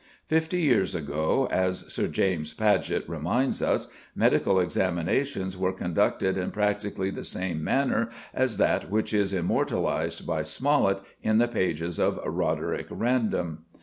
Fifty 0.25 0.61
years 0.61 0.95
ago, 0.95 1.47
as 1.51 1.81
Sir 1.93 2.07
James 2.07 2.55
Paget 2.55 3.07
reminds 3.07 3.61
us, 3.61 3.87
medical 4.15 4.59
examinations 4.59 5.55
were 5.55 5.71
conducted 5.71 6.39
in 6.39 6.49
practically 6.49 7.11
the 7.11 7.23
same 7.23 7.63
manner 7.63 8.09
as 8.33 8.57
that 8.57 8.89
which 8.89 9.13
is 9.13 9.31
immortalised 9.31 10.25
by 10.25 10.41
Smollett 10.41 11.01
in 11.21 11.37
the 11.37 11.47
pages 11.47 11.99
of 11.99 12.19
"Roderick 12.25 12.87
Random." 12.89 13.65